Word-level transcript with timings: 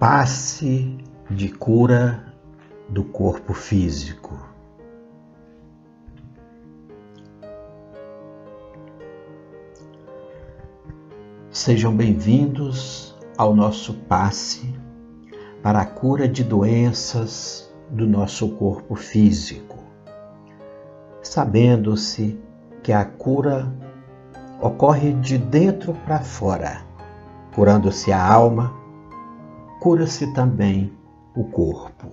Passe 0.00 0.96
de 1.30 1.50
cura 1.50 2.24
do 2.88 3.04
corpo 3.04 3.52
físico. 3.52 4.34
Sejam 11.50 11.94
bem-vindos 11.94 13.14
ao 13.36 13.54
nosso 13.54 13.92
passe 13.92 14.74
para 15.62 15.82
a 15.82 15.84
cura 15.84 16.26
de 16.26 16.44
doenças 16.44 17.70
do 17.90 18.06
nosso 18.06 18.56
corpo 18.56 18.94
físico, 18.94 19.76
sabendo-se 21.22 22.40
que 22.82 22.90
a 22.90 23.04
cura 23.04 23.70
ocorre 24.62 25.12
de 25.12 25.36
dentro 25.36 25.92
para 25.92 26.20
fora, 26.20 26.86
curando-se 27.54 28.10
a 28.10 28.26
alma, 28.26 28.79
cura-se 29.80 30.26
também 30.34 30.92
o 31.34 31.42
corpo. 31.44 32.08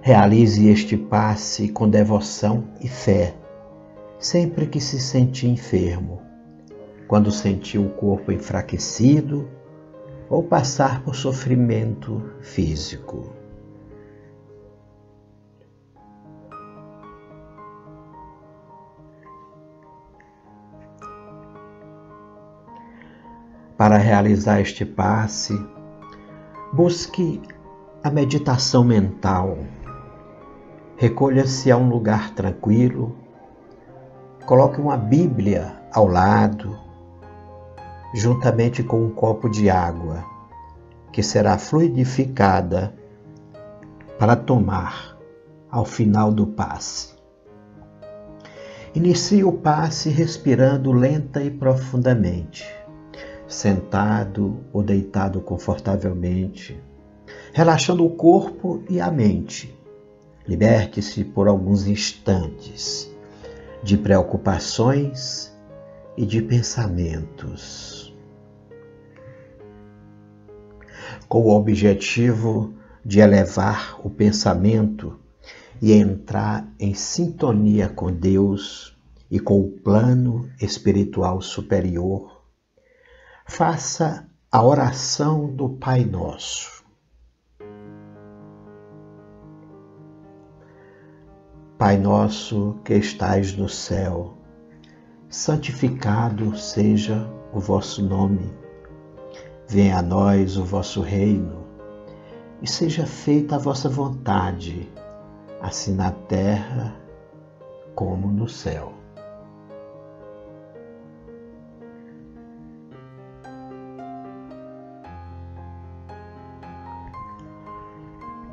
Realize 0.00 0.68
este 0.68 0.96
passe 0.96 1.68
com 1.68 1.88
devoção 1.88 2.64
e 2.80 2.88
fé, 2.88 3.34
sempre 4.18 4.66
que 4.66 4.80
se 4.80 4.98
sentir 4.98 5.48
enfermo, 5.48 6.20
quando 7.06 7.30
sentir 7.30 7.78
o 7.78 7.88
corpo 7.90 8.32
enfraquecido 8.32 9.48
ou 10.28 10.42
passar 10.42 11.04
por 11.04 11.14
sofrimento 11.14 12.20
físico. 12.40 13.32
Para 23.78 23.96
realizar 23.96 24.60
este 24.60 24.84
passe, 24.84 25.56
busque 26.72 27.40
a 28.02 28.10
meditação 28.10 28.82
mental. 28.82 29.56
Recolha-se 30.96 31.70
a 31.70 31.76
um 31.76 31.88
lugar 31.88 32.34
tranquilo, 32.34 33.14
coloque 34.44 34.80
uma 34.80 34.96
Bíblia 34.96 35.80
ao 35.92 36.08
lado, 36.08 36.76
juntamente 38.12 38.82
com 38.82 39.00
um 39.00 39.10
copo 39.10 39.48
de 39.48 39.70
água, 39.70 40.24
que 41.12 41.22
será 41.22 41.56
fluidificada 41.56 42.92
para 44.18 44.34
tomar 44.34 45.16
ao 45.70 45.84
final 45.84 46.32
do 46.32 46.48
passe. 46.48 47.14
Inicie 48.92 49.44
o 49.44 49.52
passe 49.52 50.10
respirando 50.10 50.90
lenta 50.90 51.40
e 51.40 51.48
profundamente 51.48 52.77
sentado 53.48 54.60
ou 54.72 54.82
deitado 54.82 55.40
confortavelmente, 55.40 56.78
relaxando 57.52 58.04
o 58.04 58.10
corpo 58.10 58.82
e 58.88 59.00
a 59.00 59.10
mente. 59.10 59.74
Liberte-se 60.46 61.24
por 61.24 61.48
alguns 61.48 61.86
instantes 61.86 63.10
de 63.82 63.96
preocupações 63.96 65.52
e 66.16 66.24
de 66.24 66.42
pensamentos. 66.42 68.14
Com 71.28 71.42
o 71.42 71.50
objetivo 71.50 72.74
de 73.04 73.20
elevar 73.20 73.98
o 74.04 74.10
pensamento 74.10 75.18
e 75.80 75.92
entrar 75.92 76.70
em 76.78 76.94
sintonia 76.94 77.88
com 77.88 78.12
Deus 78.12 78.96
e 79.30 79.38
com 79.38 79.60
o 79.60 79.68
plano 79.68 80.48
espiritual 80.60 81.40
superior 81.40 82.37
faça 83.48 84.28
a 84.52 84.62
oração 84.62 85.46
do 85.46 85.70
Pai 85.70 86.04
Nosso. 86.04 86.84
Pai 91.78 91.96
nosso 91.96 92.76
que 92.84 92.94
estais 92.94 93.56
no 93.56 93.68
céu, 93.68 94.36
santificado 95.28 96.56
seja 96.56 97.28
o 97.52 97.58
vosso 97.58 98.02
nome. 98.02 98.52
Venha 99.66 99.98
a 99.98 100.02
nós 100.02 100.56
o 100.56 100.64
vosso 100.64 101.00
reino 101.00 101.64
e 102.60 102.68
seja 102.68 103.06
feita 103.06 103.56
a 103.56 103.58
vossa 103.58 103.88
vontade, 103.88 104.92
assim 105.60 105.94
na 105.94 106.10
terra 106.10 106.94
como 107.94 108.28
no 108.28 108.48
céu. 108.48 108.92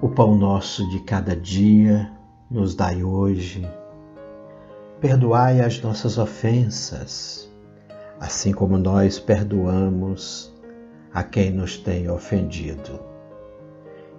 O 0.05 0.09
pão 0.09 0.35
nosso 0.37 0.87
de 0.89 0.99
cada 0.99 1.35
dia 1.35 2.11
nos 2.47 2.75
dai 2.75 3.03
hoje. 3.03 3.67
Perdoai 5.01 5.61
as 5.61 5.81
nossas 5.81 6.19
ofensas, 6.19 7.51
assim 8.19 8.53
como 8.53 8.77
nós 8.77 9.17
perdoamos 9.17 10.55
a 11.11 11.23
quem 11.23 11.49
nos 11.49 11.79
tem 11.79 12.07
ofendido. 12.07 12.99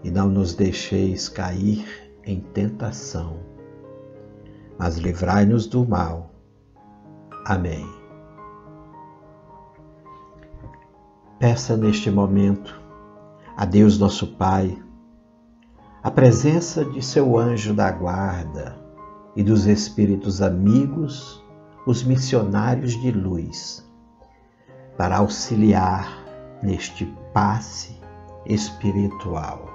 E 0.02 0.10
não 0.10 0.28
nos 0.28 0.54
deixeis 0.54 1.28
cair 1.28 1.86
em 2.24 2.40
tentação, 2.40 3.36
mas 4.76 4.96
livrai-nos 4.96 5.68
do 5.68 5.86
mal. 5.86 6.34
Amém. 7.44 7.86
Peça 11.38 11.76
neste 11.76 12.10
momento 12.10 12.74
a 13.56 13.64
Deus 13.64 14.00
nosso 14.00 14.26
Pai 14.34 14.84
a 16.06 16.10
presença 16.12 16.84
de 16.84 17.04
seu 17.04 17.36
anjo 17.36 17.74
da 17.74 17.90
guarda 17.90 18.78
e 19.34 19.42
dos 19.42 19.66
espíritos 19.66 20.40
amigos, 20.40 21.44
os 21.84 22.04
missionários 22.04 22.92
de 22.92 23.10
luz, 23.10 23.84
para 24.96 25.16
auxiliar 25.16 26.24
neste 26.62 27.06
passe 27.34 28.00
espiritual. 28.46 29.68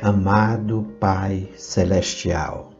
Amado 0.00 0.86
Pai 1.00 1.50
Celestial, 1.56 2.70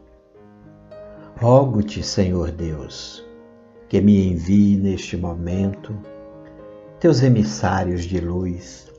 rogo-te, 1.35 2.01
Senhor 2.01 2.49
Deus, 2.49 3.25
que 3.89 3.99
me 3.99 4.31
envie 4.31 4.77
neste 4.77 5.17
momento 5.17 5.93
teus 6.99 7.21
emissários 7.21 8.05
de 8.05 8.19
luz, 8.19 8.91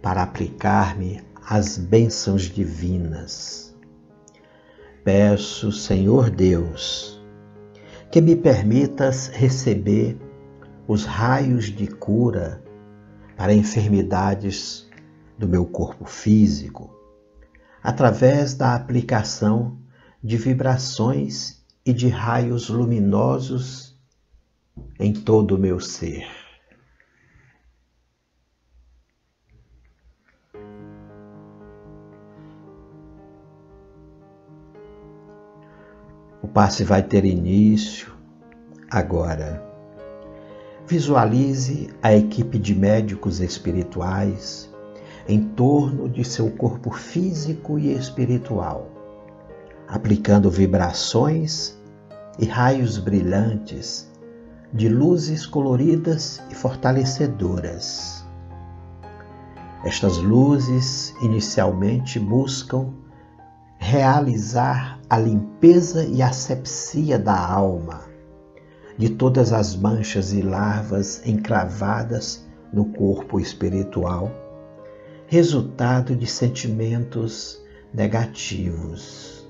para 0.00 0.22
aplicar-me 0.22 1.22
as 1.46 1.76
bênçãos 1.76 2.42
divinas. 2.42 3.76
Peço, 5.04 5.70
Senhor 5.70 6.30
Deus, 6.30 7.20
que 8.10 8.20
me 8.20 8.34
permitas 8.34 9.28
receber 9.28 10.16
os 10.88 11.04
raios 11.04 11.66
de 11.66 11.86
cura 11.86 12.62
para 13.36 13.52
enfermidades 13.52 14.88
do 15.38 15.46
meu 15.46 15.66
corpo 15.66 16.06
físico, 16.06 16.94
através 17.82 18.54
da 18.54 18.74
aplicação 18.74 19.78
de 20.22 20.36
vibrações 20.36 21.62
e 21.84 21.92
de 21.92 22.08
raios 22.08 22.68
luminosos 22.68 23.98
em 24.98 25.12
todo 25.12 25.56
o 25.56 25.58
meu 25.58 25.78
ser. 25.78 26.41
Passe 36.52 36.84
vai 36.84 37.02
ter 37.02 37.24
início 37.24 38.12
agora. 38.90 39.62
Visualize 40.86 41.88
a 42.02 42.14
equipe 42.14 42.58
de 42.58 42.74
médicos 42.74 43.40
espirituais 43.40 44.70
em 45.26 45.42
torno 45.42 46.08
de 46.08 46.24
seu 46.24 46.50
corpo 46.50 46.90
físico 46.90 47.78
e 47.78 47.92
espiritual, 47.92 48.90
aplicando 49.88 50.50
vibrações 50.50 51.78
e 52.38 52.44
raios 52.44 52.98
brilhantes 52.98 54.10
de 54.72 54.88
luzes 54.88 55.46
coloridas 55.46 56.42
e 56.50 56.54
fortalecedoras. 56.54 58.26
Estas 59.84 60.18
luzes 60.18 61.14
inicialmente 61.22 62.18
buscam 62.18 62.92
realizar 63.82 65.00
a 65.10 65.18
limpeza 65.18 66.04
e 66.04 66.22
asepsia 66.22 67.18
da 67.18 67.36
alma, 67.36 68.04
de 68.96 69.10
todas 69.10 69.52
as 69.52 69.74
manchas 69.74 70.32
e 70.32 70.40
larvas 70.40 71.20
encravadas 71.26 72.46
no 72.72 72.84
corpo 72.92 73.40
espiritual, 73.40 74.30
resultado 75.26 76.14
de 76.14 76.28
sentimentos 76.28 77.60
negativos. 77.92 79.44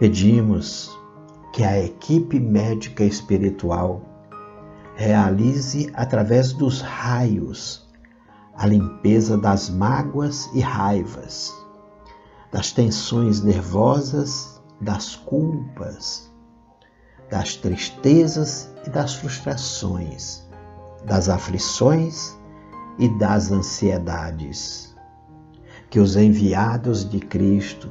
Pedimos 0.00 0.90
que 1.52 1.62
a 1.62 1.78
equipe 1.78 2.40
médica 2.40 3.04
espiritual 3.04 4.02
realize 4.96 5.88
através 5.94 6.52
dos 6.52 6.80
raios 6.80 7.85
a 8.58 8.66
limpeza 8.66 9.36
das 9.36 9.68
mágoas 9.68 10.48
e 10.54 10.60
raivas, 10.60 11.54
das 12.50 12.72
tensões 12.72 13.42
nervosas, 13.42 14.60
das 14.80 15.14
culpas, 15.14 16.30
das 17.30 17.56
tristezas 17.56 18.70
e 18.86 18.90
das 18.90 19.14
frustrações, 19.14 20.46
das 21.04 21.28
aflições 21.28 22.36
e 22.98 23.08
das 23.18 23.50
ansiedades. 23.50 24.94
Que 25.90 26.00
os 26.00 26.16
enviados 26.16 27.08
de 27.08 27.20
Cristo, 27.20 27.90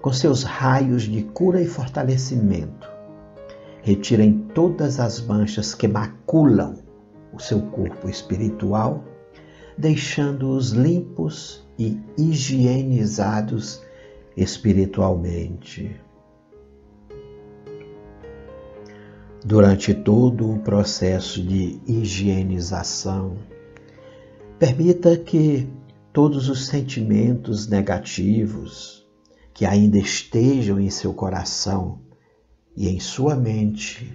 com 0.00 0.12
seus 0.12 0.42
raios 0.42 1.02
de 1.02 1.22
cura 1.22 1.60
e 1.60 1.66
fortalecimento, 1.66 2.88
retirem 3.82 4.48
todas 4.54 4.98
as 4.98 5.20
manchas 5.20 5.74
que 5.74 5.86
maculam 5.86 6.78
o 7.32 7.38
seu 7.38 7.60
corpo 7.62 8.08
espiritual, 8.08 9.04
deixando-os 9.76 10.70
limpos 10.70 11.66
e 11.78 12.00
higienizados 12.16 13.82
espiritualmente. 14.36 15.94
Durante 19.44 19.94
todo 19.94 20.50
o 20.50 20.58
processo 20.58 21.42
de 21.42 21.80
higienização, 21.86 23.36
permita 24.58 25.16
que 25.16 25.68
todos 26.12 26.48
os 26.48 26.66
sentimentos 26.66 27.68
negativos 27.68 29.06
que 29.52 29.64
ainda 29.64 29.98
estejam 29.98 30.80
em 30.80 30.90
seu 30.90 31.14
coração 31.14 32.00
e 32.76 32.88
em 32.88 32.98
sua 32.98 33.36
mente 33.36 34.12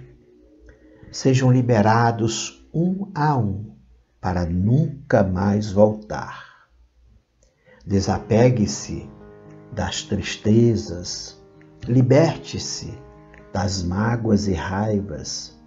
sejam 1.10 1.50
liberados 1.50 2.66
um 2.72 3.08
a 3.14 3.36
um 3.36 3.71
para 4.22 4.46
nunca 4.46 5.22
mais 5.22 5.70
voltar. 5.70 6.68
Desapegue-se 7.84 9.10
das 9.72 10.02
tristezas, 10.02 11.38
liberte-se 11.86 12.96
das 13.52 13.82
mágoas 13.82 14.48
e 14.48 14.54
raivas, 14.54 15.60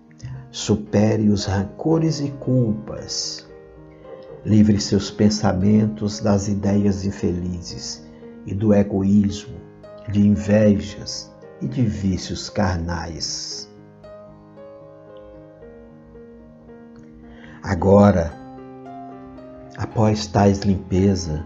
supere 0.49 1.29
os 1.29 1.45
rancores 1.45 2.19
e 2.19 2.31
culpas, 2.31 3.45
livre 4.43 4.79
seus 4.79 5.11
pensamentos 5.11 6.19
das 6.19 6.47
ideias 6.47 7.05
infelizes 7.05 8.03
e 8.47 8.55
do 8.55 8.73
egoísmo, 8.73 9.59
de 10.11 10.25
invejas, 10.25 11.35
e 11.61 11.67
de 11.67 11.83
vícios 11.83 12.49
carnais. 12.49 13.69
Agora, 17.63 18.44
após 19.77 20.27
tais 20.27 20.59
limpeza, 20.59 21.45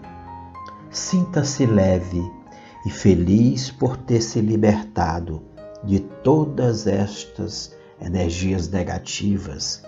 sinta-se 0.91 1.65
leve 1.65 2.21
e 2.85 2.89
feliz 2.89 3.71
por 3.71 3.97
ter 3.97 4.21
se 4.21 4.41
libertado 4.41 5.41
de 5.83 5.99
todas 5.99 6.87
estas 6.87 7.75
energias 8.01 8.69
negativas 8.69 9.83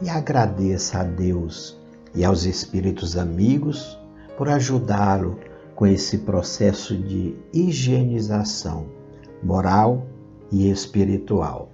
e 0.00 0.08
agradeça 0.08 1.00
a 1.00 1.04
Deus 1.04 1.78
e 2.14 2.24
aos 2.24 2.44
espíritos 2.44 3.16
amigos 3.16 3.98
por 4.36 4.48
ajudá-lo 4.48 5.38
com 5.74 5.86
esse 5.86 6.18
processo 6.18 6.96
de 6.96 7.36
higienização 7.52 8.86
moral 9.42 10.06
e 10.50 10.70
espiritual. 10.70 11.70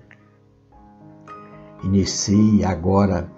Inicie 1.84 2.64
agora 2.64 3.30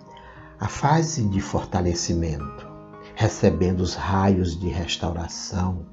a 0.64 0.68
fase 0.68 1.22
de 1.28 1.42
fortalecimento, 1.42 2.66
recebendo 3.14 3.80
os 3.80 3.94
raios 3.94 4.58
de 4.58 4.68
restauração, 4.68 5.84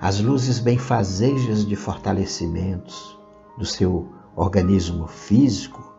as 0.00 0.18
luzes 0.20 0.58
benfazejas 0.58 1.66
de 1.66 1.76
fortalecimentos 1.76 3.18
do 3.58 3.66
seu 3.66 4.10
organismo 4.34 5.06
físico 5.06 5.94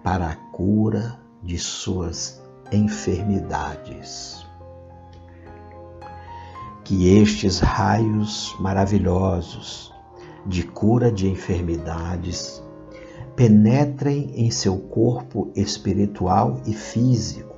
para 0.00 0.28
a 0.30 0.36
cura 0.36 1.20
de 1.42 1.58
suas 1.58 2.40
enfermidades. 2.70 4.46
Que 6.84 7.18
estes 7.18 7.58
raios 7.58 8.54
maravilhosos 8.60 9.92
de 10.46 10.62
cura 10.62 11.10
de 11.10 11.28
enfermidades 11.28 12.62
penetrem 13.40 14.32
em 14.34 14.50
seu 14.50 14.76
corpo 14.76 15.50
espiritual 15.56 16.60
e 16.66 16.74
físico, 16.74 17.56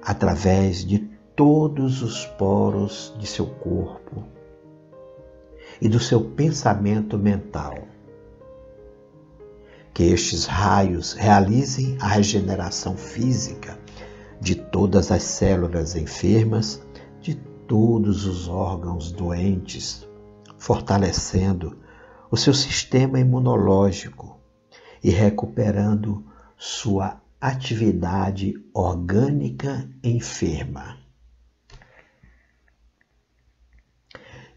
através 0.00 0.84
de 0.84 1.10
todos 1.34 2.02
os 2.02 2.24
poros 2.24 3.12
de 3.18 3.26
seu 3.26 3.46
corpo 3.46 4.22
e 5.82 5.88
do 5.88 5.98
seu 5.98 6.22
pensamento 6.22 7.18
mental. 7.18 7.78
Que 9.92 10.04
estes 10.04 10.46
raios 10.46 11.14
realizem 11.14 11.98
a 12.00 12.06
regeneração 12.06 12.96
física 12.96 13.76
de 14.40 14.54
todas 14.54 15.10
as 15.10 15.24
células 15.24 15.96
enfermas, 15.96 16.80
de 17.20 17.34
todos 17.66 18.24
os 18.24 18.46
órgãos 18.46 19.10
doentes, 19.10 20.08
fortalecendo 20.58 21.76
o 22.30 22.36
seu 22.36 22.54
sistema 22.54 23.18
imunológico 23.18 24.38
e 25.02 25.10
recuperando 25.10 26.24
sua 26.56 27.20
atividade 27.40 28.54
orgânica 28.74 29.88
enferma. 30.02 30.98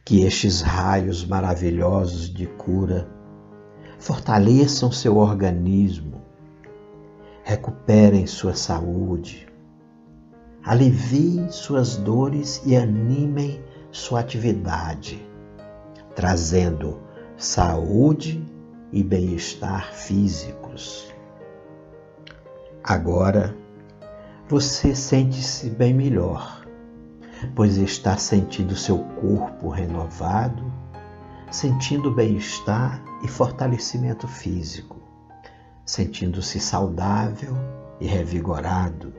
Que 0.06 0.24
estes 0.25 0.62
raios 0.62 1.25
maravilhosos 1.25 2.30
de 2.30 2.45
cura 2.45 3.10
fortaleçam 3.98 4.92
seu 4.92 5.16
organismo, 5.18 6.22
recuperem 7.44 8.28
sua 8.28 8.54
saúde, 8.54 9.48
aliviem 10.62 11.50
suas 11.50 11.95
dores 11.95 12.62
e 12.66 12.75
animem 12.75 13.63
sua 13.92 14.19
atividade 14.19 15.34
trazendo 16.16 17.00
saúde 17.38 18.44
e 18.94 19.04
bem-estar 19.04 19.92
físicos. 19.92 21.12
Agora 22.83 23.57
você 24.47 24.94
sente-se 24.94 25.69
bem 25.69 25.94
melhor, 25.95 26.64
pois 27.56 27.78
está 27.78 28.16
sentindo 28.18 28.76
seu 28.76 29.00
corpo 29.00 29.69
renovado, 29.69 30.71
sentindo 31.50 32.12
bem-estar 32.12 33.04
e 33.23 33.28
fortalecimento 33.28 34.28
físico, 34.28 35.02
sentindo-se 35.83 36.59
saudável 36.59 37.56
e 38.00 38.06
revigorado, 38.06 39.12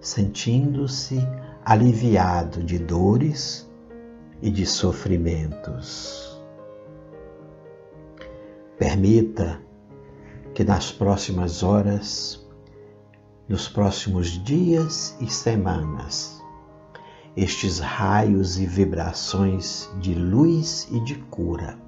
sentindo-se 0.00 1.20
aliviado 1.64 2.64
de 2.64 2.78
dores 2.78 3.70
e 4.40 4.50
de 4.50 4.66
sofrimentos. 4.66 6.31
Permita 8.82 9.62
que 10.56 10.64
nas 10.64 10.90
próximas 10.90 11.62
horas, 11.62 12.44
nos 13.48 13.68
próximos 13.68 14.30
dias 14.42 15.16
e 15.20 15.30
semanas, 15.30 16.42
estes 17.36 17.78
raios 17.78 18.58
e 18.58 18.66
vibrações 18.66 19.88
de 20.00 20.16
luz 20.16 20.88
e 20.90 20.98
de 20.98 21.14
cura 21.14 21.78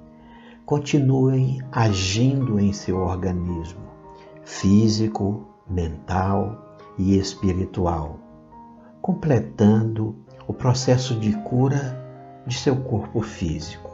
continuem 0.65 1.61
agindo 1.69 2.61
em 2.61 2.71
seu 2.71 2.99
organismo 2.99 3.83
físico, 4.45 5.45
mental 5.69 6.79
e 6.97 7.17
espiritual, 7.17 8.17
completando 9.01 10.15
o 10.47 10.53
processo 10.53 11.19
de 11.19 11.33
cura 11.41 12.01
de 12.47 12.57
seu 12.57 12.77
corpo 12.77 13.19
físico. 13.19 13.91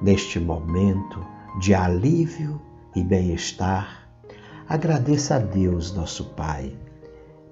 Neste 0.00 0.38
momento 0.38 1.31
de 1.58 1.74
alívio 1.74 2.60
e 2.96 3.02
bem-estar, 3.02 4.08
agradeça 4.66 5.36
a 5.36 5.38
Deus, 5.38 5.92
nosso 5.92 6.30
Pai, 6.30 6.74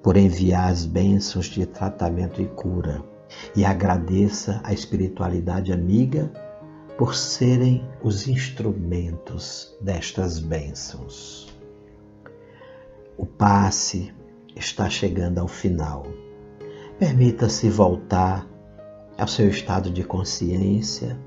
por 0.03 0.17
enviar 0.17 0.71
as 0.71 0.87
bênçãos 0.87 1.47
de 1.47 1.67
tratamento 1.67 2.41
e 2.41 2.47
cura, 2.47 3.05
e 3.55 3.65
agradeça 3.65 4.61
a 4.65 4.73
espiritualidade 4.73 5.73
amiga 5.73 6.33
por 6.97 7.15
serem 7.15 7.87
os 8.03 8.27
instrumentos 8.27 9.77
destas 9.81 10.39
bênçãos. 10.39 11.55
O 13.19 13.27
passe 13.27 14.13
está 14.57 14.89
chegando 14.89 15.39
ao 15.39 15.49
final. 15.49 16.07
Permita-se 16.99 17.69
voltar 17.69 18.49
ao 19.19 19.29
seu 19.29 19.49
estado 19.49 19.91
de 19.91 20.03
consciência, 20.03 21.19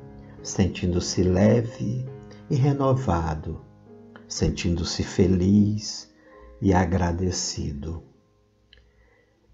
sentindo-se 0.42 1.24
leve 1.24 2.06
e 2.54 2.56
renovado 2.56 3.60
sentindo-se 4.28 5.02
feliz 5.02 6.14
e 6.62 6.72
agradecido. 6.72 8.04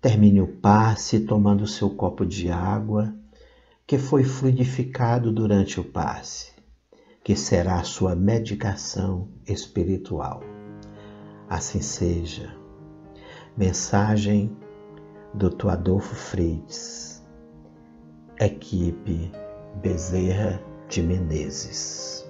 Termine 0.02 0.42
o 0.42 0.48
passe 0.48 1.22
tomando 1.22 1.66
seu 1.66 1.92
copo 1.92 2.26
de 2.26 2.52
água 2.52 3.16
que 3.88 3.98
foi 3.98 4.26
fluidificado 4.26 5.32
durante 5.32 5.80
o 5.80 5.84
passe, 5.84 6.52
que 7.24 7.38
será 7.38 7.80
a 7.80 7.86
sua 7.86 8.18
medicação 8.18 9.30
espiritual. 9.48 10.44
Assim 11.48 11.82
seja. 11.82 12.54
Mensagem 13.56 14.58
Dr. 15.34 15.70
Adolfo 15.70 16.16
Freitas, 16.16 17.26
equipe 18.38 19.32
Bezerra 19.82 20.62
de 20.90 21.02
Menezes. 21.02 22.29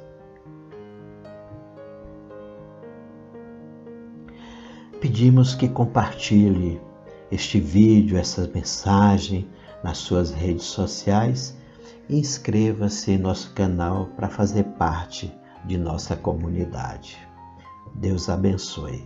Pedimos 5.09 5.55
que 5.55 5.67
compartilhe 5.67 6.79
este 7.31 7.59
vídeo, 7.59 8.15
essa 8.15 8.47
mensagem 8.53 9.49
nas 9.83 9.97
suas 9.97 10.29
redes 10.29 10.65
sociais 10.65 11.57
e 12.07 12.19
inscreva-se 12.19 13.13
em 13.13 13.17
nosso 13.17 13.51
canal 13.55 14.05
para 14.15 14.29
fazer 14.29 14.65
parte 14.77 15.33
de 15.65 15.79
nossa 15.79 16.15
comunidade. 16.15 17.17
Deus 17.95 18.29
abençoe. 18.29 19.03